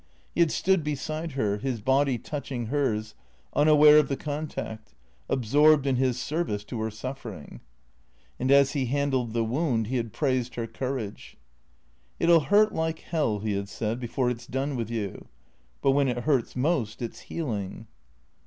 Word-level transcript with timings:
He 0.33 0.39
had 0.39 0.51
stood 0.51 0.83
beside 0.83 1.33
her, 1.33 1.57
his 1.59 1.79
body 1.79 2.17
touching 2.17 2.65
hers, 2.73 3.13
unaware 3.53 3.99
of 3.99 4.07
the 4.07 4.17
contact, 4.17 4.95
absorbed 5.29 5.85
in 5.85 5.97
his 5.97 6.19
service 6.19 6.63
to 6.63 6.81
her 6.81 6.89
suffering. 6.89 7.59
And 8.39 8.49
as 8.49 8.71
he 8.71 8.87
handled 8.87 9.33
the 9.33 9.43
wound, 9.43 9.85
he 9.85 9.97
had 9.97 10.11
praised 10.11 10.55
her 10.55 10.65
courage." 10.65 11.37
It 12.19 12.29
'11 12.29 12.47
hurt 12.47 12.73
like 12.73 12.97
hell," 13.01 13.41
he 13.41 13.51
had 13.53 13.69
said," 13.69 13.99
before 13.99 14.31
it 14.31 14.41
's 14.41 14.47
done 14.47 14.75
with 14.75 14.89
you. 14.89 15.27
But 15.83 15.91
when 15.91 16.07
it 16.07 16.23
hurts 16.23 16.55
most 16.55 17.03
it 17.03 17.13
's 17.13 17.19
healing." 17.19 17.85